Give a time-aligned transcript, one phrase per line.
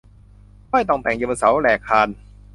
[0.71, 2.07] ห้อยต่องแต่งอยู่บนเสาแหรกคาน